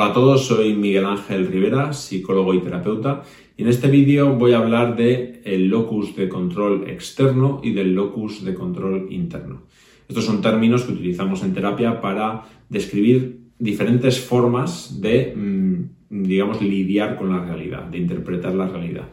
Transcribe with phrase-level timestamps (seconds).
[0.00, 3.22] Hola a todos, soy Miguel Ángel Rivera, psicólogo y terapeuta,
[3.54, 7.94] y en este vídeo voy a hablar de el locus de control externo y del
[7.94, 9.64] locus de control interno.
[10.08, 17.16] Estos son términos que utilizamos en terapia para describir diferentes formas de, mm, digamos, lidiar
[17.16, 19.08] con la realidad, de interpretar la realidad.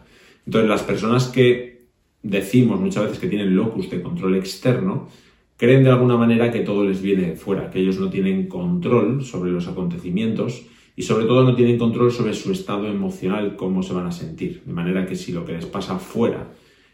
[0.45, 1.89] Entonces, las personas que
[2.23, 5.09] decimos muchas veces que tienen locus de control externo,
[5.57, 9.25] creen de alguna manera que todo les viene de fuera, que ellos no tienen control
[9.25, 10.65] sobre los acontecimientos
[10.97, 14.63] y sobre todo no tienen control sobre su estado emocional, cómo se van a sentir.
[14.65, 16.47] De manera que si lo que les pasa fuera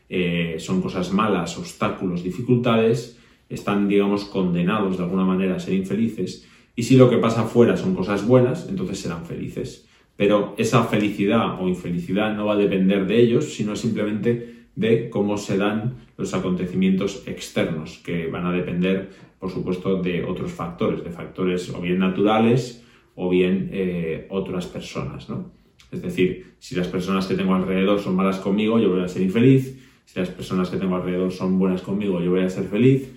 [0.10, 3.18] eh, son cosas malas, obstáculos, dificultades,
[3.48, 6.46] están, digamos, condenados de alguna manera a ser infelices.
[6.76, 9.88] Y si lo que pasa fuera son cosas buenas, entonces serán felices.
[10.18, 15.38] Pero esa felicidad o infelicidad no va a depender de ellos, sino simplemente de cómo
[15.38, 21.10] se dan los acontecimientos externos, que van a depender, por supuesto, de otros factores, de
[21.10, 22.83] factores o bien naturales
[23.16, 25.30] o bien eh, otras personas.
[25.30, 25.52] ¿no?
[25.92, 29.22] Es decir, si las personas que tengo alrededor son malas conmigo, yo voy a ser
[29.22, 29.80] infeliz.
[30.06, 33.10] Si las personas que tengo alrededor son buenas conmigo, yo voy a ser feliz.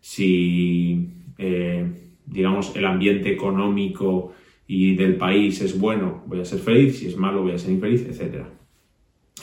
[0.00, 1.86] Si, eh,
[2.26, 4.32] digamos, el ambiente económico
[4.66, 6.98] y del país es bueno, voy a ser feliz.
[6.98, 8.44] Si es malo, voy a ser infeliz, etc.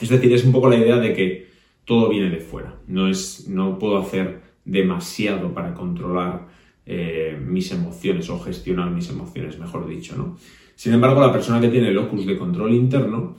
[0.00, 1.46] Es decir, es un poco la idea de que
[1.84, 2.78] todo viene de fuera.
[2.86, 6.48] No, es, no puedo hacer demasiado para controlar
[6.84, 10.16] eh, mis emociones o gestionar mis emociones, mejor dicho.
[10.16, 10.36] ¿no?
[10.74, 13.36] Sin embargo, la persona que tiene locus de control interno,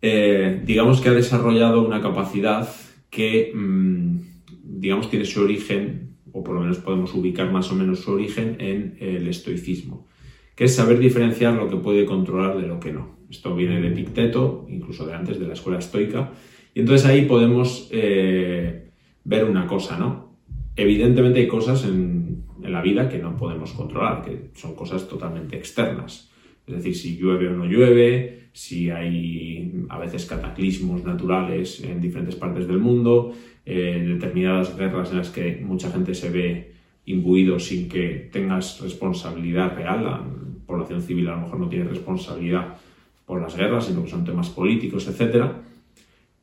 [0.00, 2.68] eh, digamos que ha desarrollado una capacidad
[3.10, 4.16] que, mm,
[4.80, 8.56] digamos, tiene su origen, o por lo menos podemos ubicar más o menos su origen
[8.58, 10.06] en el estoicismo,
[10.54, 13.16] que es saber diferenciar lo que puede controlar de lo que no.
[13.30, 16.32] Esto viene de Picteto, incluso de antes de la escuela estoica,
[16.74, 18.90] y entonces ahí podemos eh,
[19.24, 20.36] ver una cosa, ¿no?
[20.76, 22.21] Evidentemente hay cosas en,
[22.72, 26.30] la vida que no podemos controlar, que son cosas totalmente externas.
[26.66, 32.36] Es decir, si llueve o no llueve, si hay a veces cataclismos naturales en diferentes
[32.36, 33.34] partes del mundo,
[33.64, 36.72] determinadas guerras en las que mucha gente se ve
[37.06, 40.24] imbuido sin que tengas responsabilidad real, la
[40.66, 42.76] población civil a lo mejor no tiene responsabilidad
[43.26, 45.62] por las guerras, sino que son temas políticos, etcétera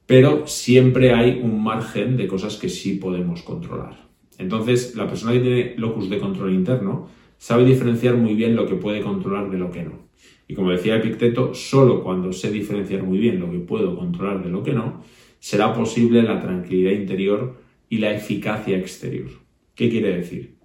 [0.09, 4.08] pero siempre hay un margen de cosas que sí podemos controlar.
[4.39, 7.07] Entonces, la persona que tiene locus de control interno
[7.37, 10.09] sabe diferenciar muy bien lo que puede controlar de lo que no.
[10.47, 14.49] Y como decía Epicteto, solo cuando sé diferenciar muy bien lo que puedo controlar de
[14.49, 15.03] lo que no,
[15.39, 19.29] será posible la tranquilidad interior y la eficacia exterior.
[19.75, 20.55] ¿Qué quiere decir?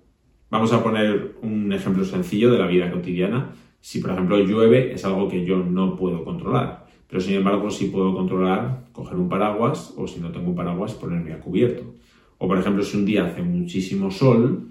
[0.49, 3.53] Vamos a poner un ejemplo sencillo de la vida cotidiana.
[3.81, 7.87] Si, por ejemplo, llueve, es algo que yo no puedo controlar pero sin embargo sí
[7.87, 11.95] puedo controlar coger un paraguas o si no tengo un paraguas ponerme a cubierto.
[12.44, 14.69] O por ejemplo si un día hace muchísimo sol,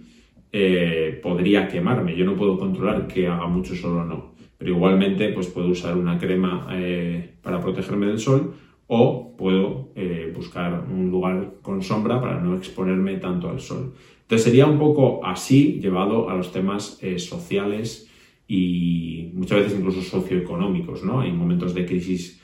[0.52, 2.16] eh, podría quemarme.
[2.16, 4.36] Yo no puedo controlar que haga mucho sol o no.
[4.60, 8.54] Pero igualmente pues puedo usar una crema eh, para protegerme del sol
[8.86, 13.96] o puedo eh, buscar un lugar con sombra para no exponerme tanto al sol.
[14.22, 18.08] Entonces sería un poco así llevado a los temas sociales
[18.48, 21.22] y muchas veces incluso socioeconómicos, ¿no?
[21.22, 22.40] Hay momentos de crisis,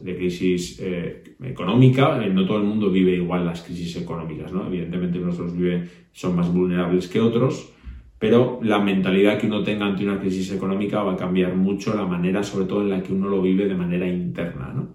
[0.00, 4.66] de crisis eh, económica, eh, no todo el mundo vive igual las crisis económicas, ¿no?
[4.66, 7.72] Evidentemente nuestros vive, son más vulnerables que otros,
[8.18, 12.06] pero la mentalidad que uno tenga ante una crisis económica va a cambiar mucho la
[12.06, 14.94] manera, sobre todo en la que uno lo vive de manera interna, ¿no?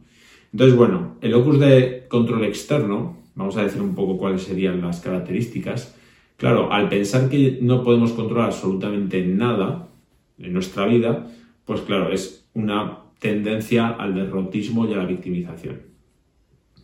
[0.51, 4.99] Entonces, bueno, el locus de control externo, vamos a decir un poco cuáles serían las
[4.99, 5.95] características,
[6.39, 9.89] Claro, al pensar que no podemos controlar absolutamente nada
[10.37, 11.27] en nuestra vida,
[11.65, 15.81] pues claro, es una tendencia al derrotismo y a la victimización.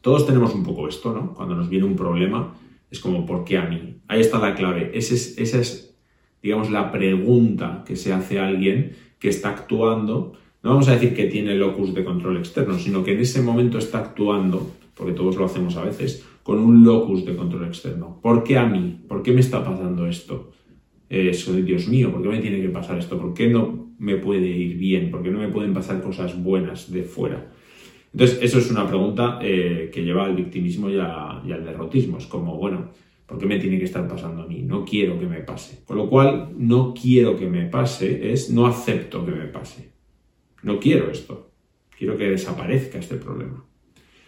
[0.01, 1.33] Todos tenemos un poco esto, ¿no?
[1.33, 2.53] Cuando nos viene un problema,
[2.91, 3.95] es como, ¿por qué a mí?
[4.07, 4.91] Ahí está la clave.
[4.93, 5.97] Esa es,
[6.43, 10.33] digamos, la pregunta que se hace a alguien que está actuando.
[10.61, 13.79] No vamos a decir que tiene locus de control externo, sino que en ese momento
[13.79, 18.19] está actuando, porque todos lo hacemos a veces, con un locus de control externo.
[18.21, 18.99] ¿Por qué a mí?
[19.07, 20.51] ¿Por qué me está pasando esto?
[21.09, 23.17] Eso de Dios mío, ¿por qué me tiene que pasar esto?
[23.17, 25.09] ¿Por qué no me puede ir bien?
[25.09, 27.51] ¿Por qué no me pueden pasar cosas buenas de fuera?
[28.13, 32.19] Entonces, eso es una pregunta eh, que lleva al victimismo y, al derrotismo.
[32.19, 32.91] Es como, bueno,
[33.25, 34.61] ¿por qué me tiene que estar pasando a mí?
[34.61, 35.83] No quiero que me pase.
[35.85, 39.91] Con lo cual, no quiero que me pase es no acepto que me pase.
[40.61, 41.51] No quiero esto.
[41.97, 43.65] Quiero que desaparezca este problema.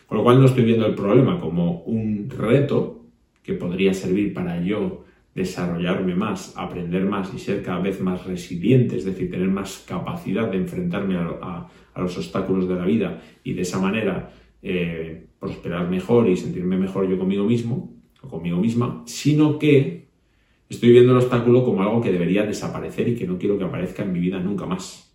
[0.08, 3.06] Con lo cual no estoy viendo el problema como un reto
[3.44, 5.06] que podría servir para yo
[5.38, 10.52] desarrollarme más, aprender más y ser cada vez más resiliente, es decir, tener más capacidad
[10.52, 14.32] de enfrentarme a, los obstáculos de la vida y de esa manera
[14.62, 17.92] eh, prosperar mejor y sentirme mejor yo conmigo mismo
[18.22, 20.08] o conmigo misma, sino que
[20.70, 24.04] Estoy viendo el obstáculo como algo que debería desaparecer y que no quiero que aparezca
[24.04, 25.14] en mi vida nunca más.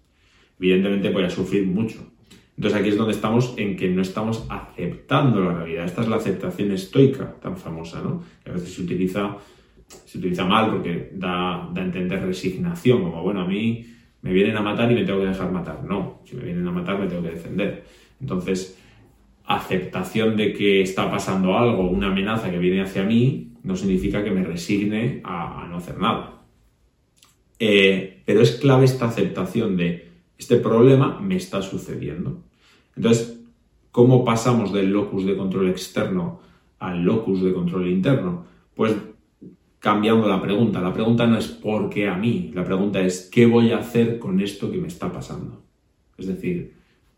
[0.59, 2.11] Evidentemente voy a sufrir mucho.
[2.57, 5.85] Entonces aquí es donde estamos en que no estamos aceptando la realidad.
[5.85, 8.23] Esta es la aceptación estoica tan famosa, ¿no?
[8.43, 9.37] Que a veces se utiliza,
[10.07, 13.87] se utiliza mal porque da, da a entender resignación, como bueno, a mí
[14.23, 15.85] me vienen a matar y me tengo que dejar matar.
[15.85, 17.85] No, si me vienen a matar me tengo que defender.
[18.21, 18.79] Entonces,
[19.45, 24.31] aceptación de que está pasando algo, una amenaza que viene hacia mí, no significa que
[24.31, 26.43] me resigne a, no hacer nada.
[27.59, 32.43] Eh, pero es clave esta aceptación de este problema me está sucediendo.
[32.97, 33.41] Entonces,
[33.91, 36.41] ¿cómo pasamos del locus de control externo
[36.79, 38.45] al locus de control interno?
[38.75, 38.97] Pues
[39.83, 40.81] cambiando la pregunta.
[40.81, 42.53] La pregunta no es ¿por qué a mí?
[42.55, 45.61] La pregunta es ¿qué voy a hacer con esto que me está pasando?
[46.17, 46.75] Es decir,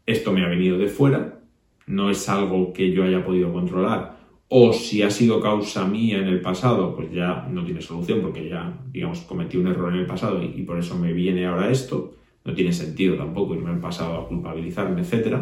[0.06, 1.40] esto me ha venido de fuera,
[1.86, 4.18] no es algo que yo haya podido controlar,
[4.48, 8.48] o si ha sido causa mía en el pasado, pues ya no tiene solución porque
[8.48, 12.14] ya, digamos, cometí un error en el pasado y, por eso me viene ahora esto,
[12.44, 15.36] no tiene sentido tampoco irme al pasado a culpabilizarme, etc.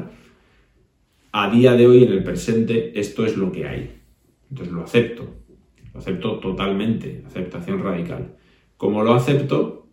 [1.30, 4.00] A día de hoy, en el presente, esto es lo que hay.
[4.50, 5.41] Entonces lo acepto,
[5.92, 8.36] lo acepto totalmente, aceptación radical.
[8.76, 9.88] Como lo acepto,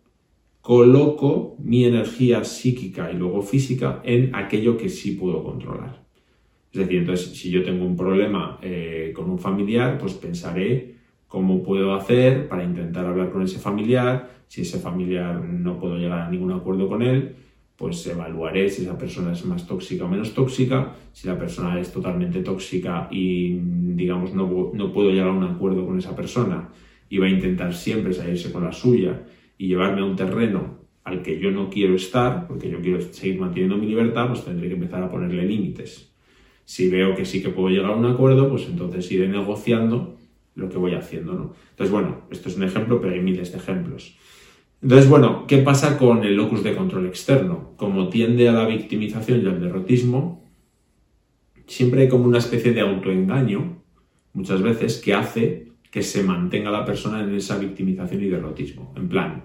[0.60, 6.04] coloco mi energía psíquica y luego física en aquello que sí puedo controlar.
[6.72, 10.94] Es decir, entonces, si yo tengo un problema eh, con un familiar, pues pensaré
[11.26, 14.30] cómo puedo hacer para intentar hablar con ese familiar.
[14.46, 17.36] Si ese familiar no puedo llegar a ningún acuerdo con él,
[17.80, 20.94] pues evaluaré si esa persona es más tóxica o menos tóxica.
[21.14, 25.86] Si la persona es totalmente tóxica y, digamos, no, no puedo llegar a un acuerdo
[25.86, 26.68] con esa persona
[27.08, 29.22] y va a intentar siempre salirse con la suya
[29.56, 33.40] y llevarme a un terreno al que yo no quiero estar, porque yo quiero seguir
[33.40, 36.12] manteniendo mi libertad, pues tendré que empezar a ponerle límites.
[36.66, 40.18] Si veo que sí que puedo llegar a un acuerdo, pues entonces iré negociando
[40.54, 41.54] lo que voy haciendo, ¿no?
[41.70, 44.18] Entonces, bueno, esto es un ejemplo, pero hay miles de ejemplos.
[44.82, 47.74] Entonces, bueno, ¿qué pasa con el locus de control externo?
[47.76, 50.42] Como tiende a la victimización y al derrotismo,
[51.66, 53.82] siempre hay como una especie de autoengaño,
[54.32, 58.94] muchas veces, que hace que se mantenga la persona en esa victimización y derrotismo.
[58.96, 59.44] En plan,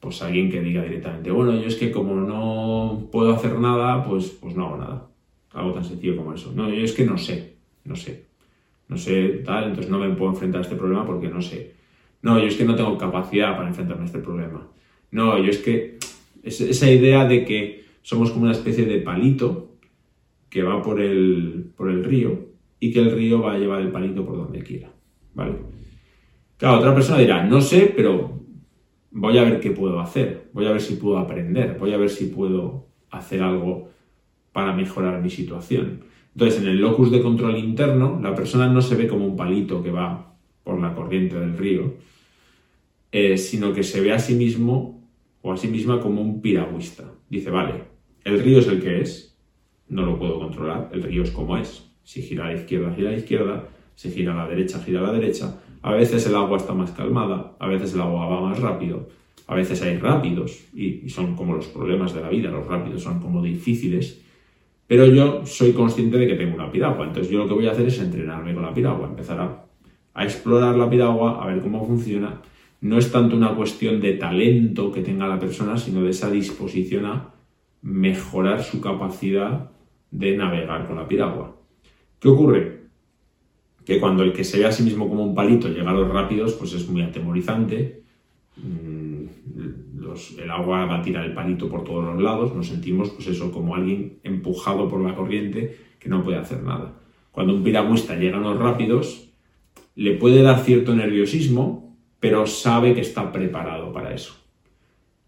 [0.00, 4.30] pues alguien que diga directamente, bueno, yo es que como no puedo hacer nada, pues,
[4.40, 5.06] pues no hago nada.
[5.52, 6.52] Algo tan sencillo como eso.
[6.54, 8.26] No, yo es que no sé, no sé.
[8.88, 11.74] No sé tal, entonces no me puedo enfrentar a este problema porque no sé.
[12.22, 14.68] No, yo es que no tengo capacidad para enfrentarme a este problema.
[15.10, 15.98] No, yo es que
[16.42, 19.76] esa idea de que somos como una especie de palito
[20.48, 23.90] que va por el, por el río y que el río va a llevar el
[23.90, 24.90] palito por donde quiera.
[25.34, 25.54] ¿Vale?
[26.56, 28.40] Claro, otra persona dirá, no sé, pero
[29.12, 32.10] voy a ver qué puedo hacer, voy a ver si puedo aprender, voy a ver
[32.10, 33.90] si puedo hacer algo
[34.52, 36.00] para mejorar mi situación.
[36.34, 39.82] Entonces, en el locus de control interno, la persona no se ve como un palito
[39.82, 40.29] que va
[40.70, 41.94] por la corriente del río,
[43.10, 45.02] eh, sino que se ve a sí mismo
[45.42, 47.12] o a sí misma como un piragüista.
[47.28, 47.74] Dice, vale,
[48.22, 49.36] el río es el que es,
[49.88, 51.90] no lo puedo controlar, el río es como es.
[52.04, 55.00] Si gira a la izquierda, gira a la izquierda, si gira a la derecha, gira
[55.00, 55.60] a la derecha.
[55.82, 59.08] A veces el agua está más calmada, a veces el agua va más rápido,
[59.48, 63.18] a veces hay rápidos y son como los problemas de la vida, los rápidos son
[63.18, 64.20] como difíciles
[64.90, 67.70] pero yo soy consciente de que tengo una piragua, entonces yo lo que voy a
[67.70, 69.64] hacer es entrenarme con la piragua, empezar a,
[70.24, 72.40] explorar la piragua, a ver cómo funciona.
[72.80, 77.06] No es tanto una cuestión de talento que tenga la persona, sino de esa disposición
[77.06, 77.34] a
[77.82, 79.70] mejorar su capacidad
[80.10, 81.56] de navegar con la piragua.
[82.18, 82.80] ¿Qué ocurre?
[83.84, 86.08] Que cuando el que se ve a sí mismo como un palito llega a los
[86.08, 88.02] rápidos, pues es muy atemorizante.
[88.56, 89.10] Mm,
[90.38, 93.52] el agua va a tirar el palito por todos los lados, nos sentimos, pues eso,
[93.52, 96.94] como alguien empujado por la corriente que no puede hacer nada.
[97.30, 99.29] Cuando un piragüista llega a los rápidos,
[100.00, 104.32] le puede dar cierto nerviosismo, pero sabe que está preparado para eso.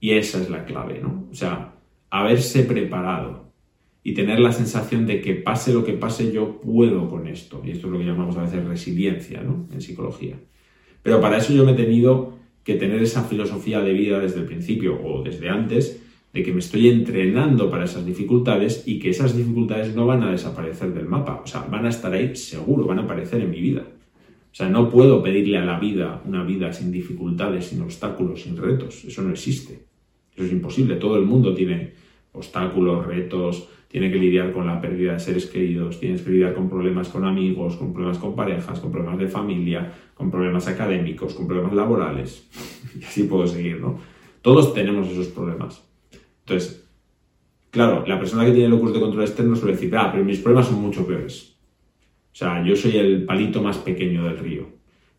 [0.00, 1.29] Y esa es la clave, ¿no?
[1.31, 1.75] O sea,
[2.09, 3.52] haberse preparado
[4.02, 7.61] y tener la sensación de que pase lo que pase, yo puedo con esto.
[7.62, 9.69] Y esto es lo que llamamos a veces resiliencia, ¿no?
[9.71, 10.37] En psicología.
[11.02, 14.47] Pero para eso yo me he tenido que tener esa filosofía de vida desde el
[14.47, 16.02] principio o desde antes,
[16.33, 20.33] de que me estoy entrenando para esas dificultades y que esas dificultades no van a
[20.33, 23.61] desaparecer del mapa, o sea, van a estar ahí seguro, van a aparecer en mi
[23.61, 23.85] vida.
[24.53, 28.57] O sea, no puedo pedirle a la vida una vida sin dificultades, sin obstáculos, sin
[28.57, 29.87] retos, eso no existe.
[30.35, 31.95] Eso es imposible, todo el mundo tiene
[32.33, 36.69] obstáculos, retos, tiene que lidiar con la pérdida de seres queridos, tienes que lidiar con
[36.69, 41.47] problemas con amigos, con problemas con parejas, con problemas de familia, con problemas académicos, con
[41.47, 42.49] problemas laborales.
[43.01, 43.99] Y así puedo seguir, ¿no?
[44.43, 45.83] Todos tenemos esos problemas.
[46.41, 46.87] Entonces,
[47.71, 50.69] claro, la persona que tiene locus de control externo suele decir, ah, pero mis problemas
[50.69, 51.52] son mucho peores.
[52.33, 54.67] O sea, yo soy el palito más pequeño del río.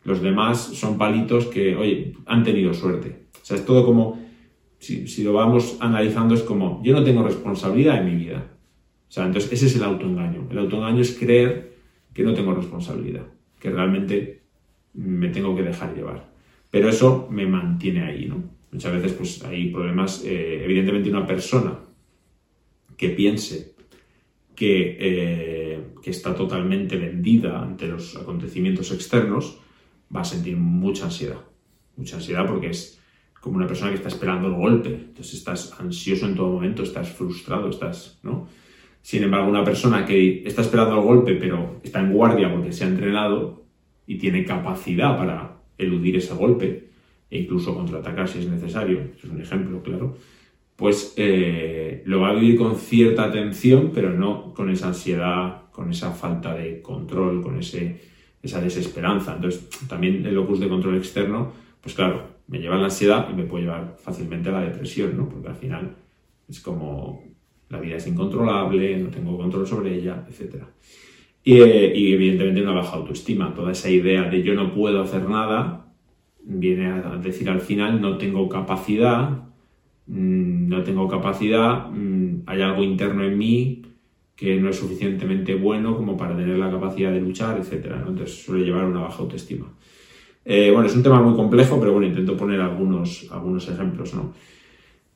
[0.03, 3.27] Los demás son palitos que, oye, han tenido suerte.
[3.35, 4.19] O sea, es todo como,
[4.79, 8.47] si, lo vamos analizando, es como, yo no tengo responsabilidad en mi vida.
[9.07, 10.47] O sea, entonces ese es el autoengaño.
[10.49, 11.73] El autoengaño es creer
[12.13, 13.25] que no tengo responsabilidad,
[13.59, 14.41] que realmente
[14.93, 16.31] me tengo que dejar llevar.
[16.71, 18.43] Pero eso me mantiene ahí, ¿no?
[18.71, 21.77] Muchas veces pues hay problemas, eh, evidentemente una persona
[22.97, 23.75] que piense
[24.55, 25.72] que, eh,
[26.03, 29.59] que, está totalmente vendida ante los acontecimientos externos
[30.13, 31.39] va a sentir mucha ansiedad.
[31.95, 32.99] Mucha ansiedad porque es
[33.39, 34.89] como una persona que está esperando el golpe.
[34.89, 38.47] Entonces estás ansioso en todo momento, estás frustrado, estás, ¿no?
[39.01, 42.83] Sin embargo, una persona que está esperando el golpe pero está en guardia porque se
[42.83, 43.65] ha entrenado
[44.07, 46.89] y tiene capacidad para eludir ese golpe,
[47.29, 50.17] e incluso contraatacar si es necesario, es un ejemplo, claro,
[50.75, 55.91] pues eh, lo va a vivir con cierta atención, pero no con esa ansiedad, con
[55.91, 58.01] esa falta de control, con ese,
[58.41, 59.35] esa desesperanza.
[59.35, 61.51] Entonces, también el locus de control externo,
[61.81, 65.15] pues claro, me lleva a la ansiedad y me puede llevar fácilmente a la depresión,
[65.15, 65.29] ¿no?
[65.29, 65.95] Porque al final
[66.49, 67.23] es como
[67.69, 70.63] la vida es incontrolable, no tengo control sobre ella, etc.
[71.43, 75.27] Y, eh, y evidentemente una baja autoestima, toda esa idea de yo no puedo hacer
[75.27, 75.87] nada,
[76.43, 79.52] viene a decir al final no tengo capacidad,
[80.07, 83.81] mm, no tengo capacidad, mm, hay algo interno en mí
[84.35, 87.85] que no es suficientemente bueno como para tener la capacidad de luchar, etc.
[88.07, 89.67] Entonces suele llevar una baja autoestima.
[90.45, 94.33] Eh, bueno, es un tema muy complejo, pero bueno, intento poner algunos, algunos ejemplos, ¿no?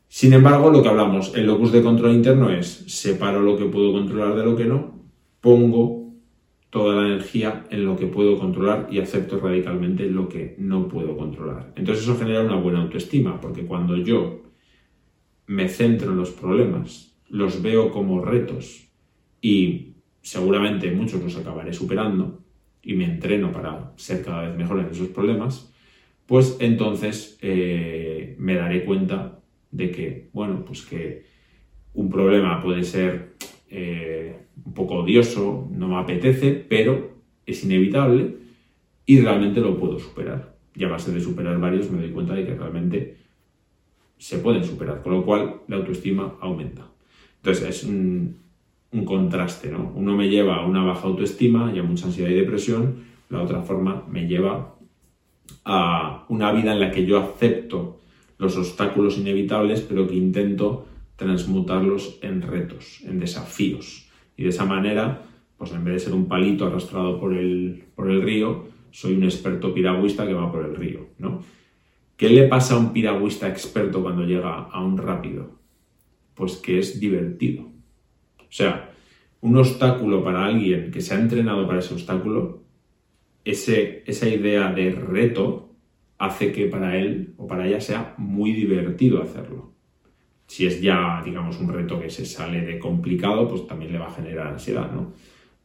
[0.08, 3.91] Sin embargo, lo que hablamos, el locus de control interno es separo lo que puedo
[3.91, 4.94] controlar de lo que no,
[5.41, 6.13] pongo
[6.70, 11.17] toda la energía en lo que puedo controlar y acepto radicalmente lo que no puedo
[11.17, 11.74] controlar.
[11.75, 14.47] Entonces eso genera una buena autoestima, porque cuando yo
[15.48, 18.88] me centro en los problemas, los veo como retos
[19.42, 22.44] y seguramente muchos los acabaré superando
[22.84, 25.74] y me entreno para ser cada vez mejor en esos problemas,
[26.25, 29.39] pues entonces eh, me daré cuenta
[29.72, 31.25] de que, bueno, pues que
[31.94, 33.36] un problema puede ser
[33.70, 38.36] eh, un poco odioso, no me apetece, pero es inevitable
[39.06, 40.58] y realmente lo puedo superar.
[40.75, 43.18] Y a base de superar varios me doy cuenta de que realmente
[44.18, 46.88] se pueden superar, con lo cual la autoestima aumenta.
[47.38, 48.38] Entonces es un,
[49.06, 49.92] contraste, ¿no?
[49.96, 52.96] Uno me lleva a una baja autoestima y a mucha ansiedad y depresión,
[53.30, 54.76] la otra forma me lleva
[55.64, 58.00] a una vida en la que yo acepto
[58.40, 64.10] los obstáculos inevitables, pero que intento transmutarlos en retos, en desafíos.
[64.36, 65.24] Y de esa manera,
[65.58, 69.24] pues en vez de ser un palito arrastrado por el, por el río, soy un
[69.24, 71.42] experto piragüista que va por el río, ¿no?
[72.18, 75.60] ¿Qué le pasa a un piragüista experto cuando llega a un rápido?
[76.34, 77.64] Pues que es divertido.
[78.40, 78.92] O sea,
[79.42, 82.64] un obstáculo para alguien que se ha entrenado para ese obstáculo,
[83.46, 85.76] ese, esa idea de reto
[86.18, 89.78] hace que para él o para ella sea muy divertido hacerlo
[90.48, 94.08] si es ya, digamos, un reto que se sale de complicado, pues también le va
[94.08, 95.14] a generar ansiedad, ¿no?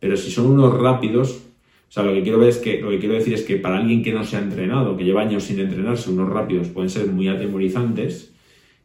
[0.01, 1.47] Pero si son unos rápidos,
[1.93, 3.77] o sea, lo que quiero ver es que, lo que quiero decir es que para
[3.77, 7.07] alguien que no se ha entrenado, que lleva años sin entrenarse, unos rápidos pueden ser
[7.09, 8.35] muy atemorizantes,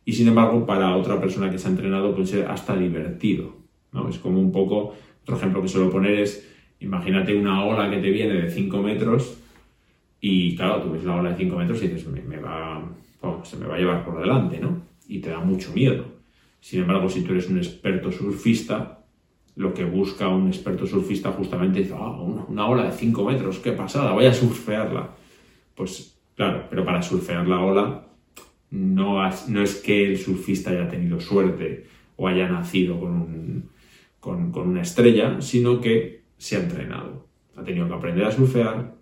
[0.04, 3.56] y sin embargo, para otra persona que se ha entrenado puede ser hasta divertido,
[3.94, 4.10] ¿no?
[4.10, 8.12] Es como un poco, otro ejemplo que suelo poner es, imagínate una ola que te
[8.12, 9.38] viene de 5 metros,
[10.20, 12.84] y claro, tú ves la ola de 5 metros y dices, me, va,
[13.44, 14.82] se me va a llevar por delante, ¿no?
[15.08, 16.06] y te da mucho miedo.
[16.60, 18.97] Sin embargo, si tú eres un experto surfista,
[19.58, 23.72] lo que busca un experto surfista justamente es ah, una, ola de 5 metros, qué
[23.72, 25.16] pasada, voy a surfearla.
[25.76, 28.08] Pues claro, pero para surfear la ola
[28.70, 31.88] no, no es que el surfista haya tenido suerte
[32.18, 33.70] o haya nacido con,
[34.20, 37.26] con, una estrella, sino que se ha entrenado.
[37.56, 38.96] Ha tenido que aprender a surfear,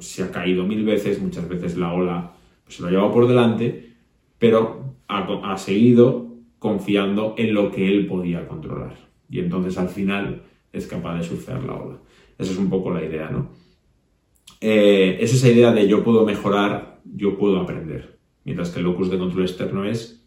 [0.00, 2.32] se ha caído mil veces, muchas veces la ola
[2.64, 3.92] pues, se lo ha llevado por delante,
[4.38, 6.28] pero ha, seguido
[6.58, 9.11] confiando en lo que él podía controlar.
[9.32, 11.96] Y entonces al final es capaz de surfear la ola.
[12.38, 13.48] Esa es un poco la idea, ¿no?
[14.60, 18.18] Eh, es esa idea de yo puedo mejorar, yo puedo aprender.
[18.44, 20.22] Mientras que el locus de control externo es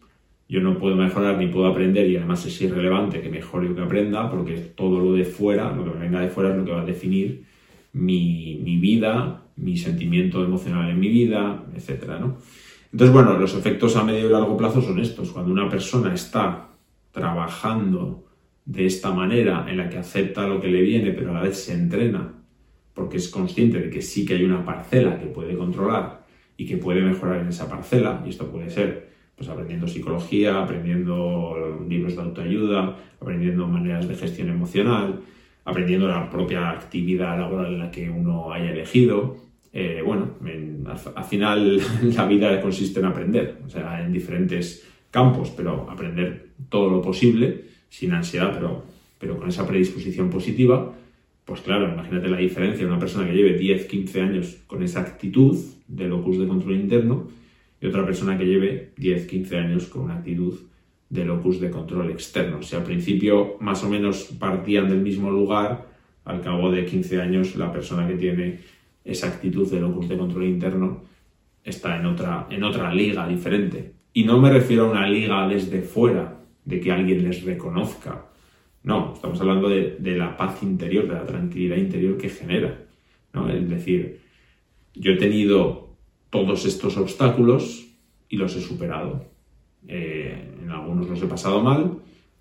[0.48, 3.82] yo no puedo mejorar ni puedo aprender y además es irrelevante que mejore o que
[3.82, 6.82] aprenda porque todo lo de fuera, lo que venga de fuera es lo que va
[6.82, 7.44] a definir
[7.92, 12.38] mi, mi vida, mi sentimiento emocional en mi vida, etcétera, ¿no?
[12.92, 15.30] Entonces, bueno, los efectos a medio y largo plazo son estos.
[15.30, 16.70] Cuando una persona está
[17.12, 18.25] trabajando
[18.66, 21.56] de esta manera, en la que acepta lo que le viene, pero a la vez
[21.56, 22.34] se entrena,
[22.92, 26.76] porque es consciente de que sí que hay una parcela que puede controlar y que
[26.76, 29.06] puede mejorar en esa parcela, y esto puede ser
[29.36, 35.20] pues aprendiendo psicología, aprendiendo libros de autoayuda, aprendiendo maneras de gestión emocional,
[35.64, 39.36] aprendiendo la propia actividad laboral en la que uno haya elegido,
[39.72, 40.30] eh, bueno,
[41.14, 41.80] al, final
[42.16, 47.75] la vida consiste en aprender, o sea, en diferentes campos, pero aprender todo lo posible,
[47.88, 48.84] sin ansiedad, pero,
[49.18, 50.92] pero con esa predisposición positiva,
[51.44, 55.00] pues claro, imagínate la diferencia de una persona que lleve 10, 15 años con esa
[55.00, 57.28] actitud de locus de control interno
[57.80, 60.58] y otra persona que lleve 10, 15 años con una actitud
[61.08, 62.62] de locus de control externo.
[62.62, 65.86] Sea, al principio más o menos partían del mismo lugar,
[66.24, 68.58] al cabo de 15 años la persona que tiene
[69.04, 71.04] esa actitud de locus de control interno
[71.62, 73.92] está en otra, en otra liga diferente.
[74.12, 76.35] Y no me refiero a una liga desde fuera,
[76.66, 78.26] de que alguien les reconozca.
[78.82, 82.84] No, estamos hablando de, la paz interior, de la tranquilidad interior que genera.
[83.32, 83.48] ¿no?
[83.48, 84.20] Es decir,
[84.94, 85.88] yo he tenido
[86.28, 87.86] todos estos obstáculos
[88.28, 89.24] y los he superado.
[89.88, 91.98] Eh, en algunos los he pasado mal,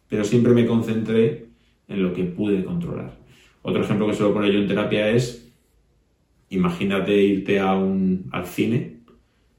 [0.10, 1.46] pero siempre me concentré
[1.88, 3.16] en lo que pude controlar.
[3.62, 5.52] Otro ejemplo que suelo poner yo en terapia es,
[6.50, 8.98] imagínate irte a un, al cine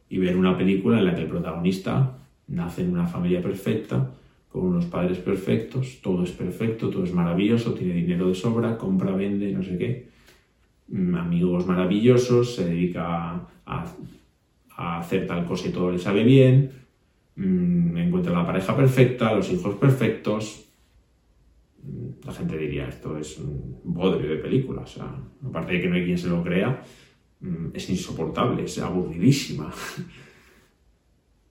[0.08, 2.18] y ver una película en la que el protagonista
[2.49, 4.12] nace en una familia perfecta,
[4.56, 9.14] con unos padres perfectos, todo es perfecto, todo es maravilloso, tiene dinero de sobra, compra,
[9.14, 10.08] vende, no sé qué,
[10.88, 13.94] mm, amigos maravillosos, se dedica a,
[14.78, 16.70] hacer tal cosa y todo le sabe bien,
[17.36, 20.64] mm, encuentra la pareja perfecta, los hijos perfectos.
[21.82, 25.06] Mm, la gente diría, esto es un bodrio de película, o sea,
[25.46, 26.82] aparte de que no hay quien se lo crea,
[27.75, 29.70] es insoportable, es aburridísima.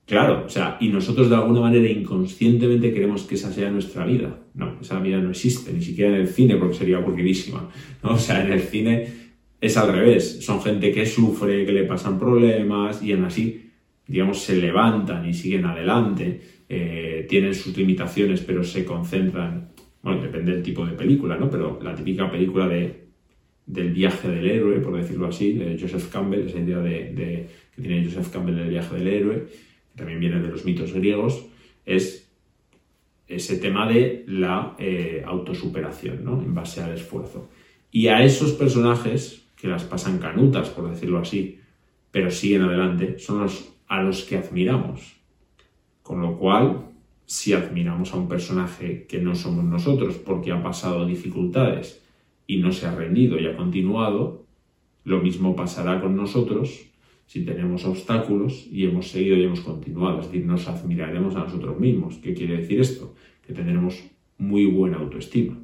[0.06, 4.38] Claro, o sea, y nosotros de alguna manera inconscientemente queremos que esa sea nuestra vida.
[4.54, 7.68] No, esa vida no existe, ni siquiera en el cine, porque sería aburridísima.
[8.02, 9.08] O sea, en el cine
[9.60, 10.44] es al revés.
[10.44, 13.68] Son gente que sufre, que le pasan problemas y aún así,
[14.06, 16.40] digamos, se levantan y siguen adelante.
[16.68, 19.70] Eh, tienen sus limitaciones, pero se concentran.
[20.02, 21.50] Bueno, depende del tipo de película, ¿no?
[21.50, 23.08] Pero la típica película de,
[23.66, 28.04] del viaje del héroe, por decirlo así, de Joseph Campbell, esa idea de, que tiene
[28.04, 29.46] Joseph Campbell del viaje del héroe
[29.96, 31.46] también viene de los mitos griegos,
[31.84, 32.30] es
[33.26, 36.40] ese tema de la eh, autosuperación, ¿no?
[36.42, 37.48] En base al esfuerzo.
[37.90, 41.58] Y a esos personajes que las pasan canutas, por decirlo así,
[42.10, 45.16] pero siguen adelante, son los a los que admiramos.
[46.02, 46.90] Con lo cual,
[47.24, 52.02] si admiramos a un personaje que no somos nosotros porque ha pasado dificultades
[52.46, 54.44] y no se ha rendido y ha continuado,
[55.04, 56.86] lo mismo pasará con nosotros
[57.26, 60.20] si tenemos obstáculos y hemos seguido y hemos continuado.
[60.20, 62.16] Es decir, nos admiraremos a nosotros mismos.
[62.16, 63.14] ¿Qué quiere decir esto?
[63.44, 64.02] Que tendremos
[64.38, 65.58] muy buena autoestima.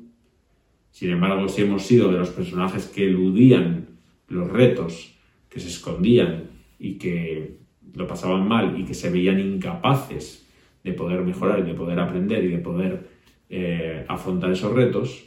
[0.90, 3.87] Sin embargo, si hemos sido de los personajes que eludían
[4.29, 5.14] los retos,
[5.48, 7.59] que se escondían y que
[7.94, 10.46] lo pasaban mal y que se veían incapaces
[10.83, 13.09] de poder mejorar y de poder aprender y de poder
[13.48, 15.25] eh, afrontar esos retos,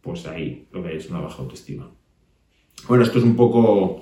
[0.00, 1.90] pues ahí lo que hay es una baja autoestima.
[2.88, 4.00] Bueno, esto es un poco